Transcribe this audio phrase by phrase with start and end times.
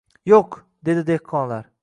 [0.31, 0.57] —Yo‘q,—
[0.89, 1.71] dedi dehqonlar.